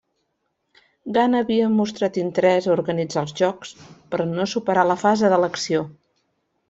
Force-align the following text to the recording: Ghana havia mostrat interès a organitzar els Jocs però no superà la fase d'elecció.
Ghana 1.17 1.41
havia 1.43 1.67
mostrat 1.73 2.17
interès 2.21 2.69
a 2.69 2.73
organitzar 2.77 3.25
els 3.27 3.35
Jocs 3.43 3.75
però 4.15 4.27
no 4.31 4.49
superà 4.55 4.87
la 4.93 4.97
fase 5.03 5.33
d'elecció. 5.35 5.85